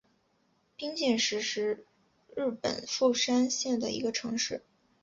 [0.75, 1.85] 冰见市是
[2.35, 4.63] 日本富山县的一个城市。